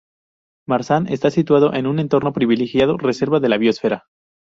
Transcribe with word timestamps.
Marzán 0.67 1.07
está 1.09 1.29
situado 1.29 1.75
en 1.75 1.85
un 1.85 1.99
entorno 1.99 2.33
privilegiado, 2.33 2.97
reserva 2.97 3.39
de 3.39 3.49
la 3.49 3.59
biosfera. 3.59 4.05